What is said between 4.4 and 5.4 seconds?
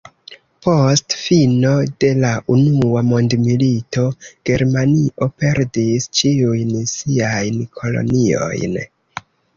Germanio